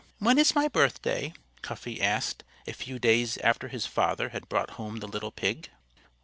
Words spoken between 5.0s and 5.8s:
little pig.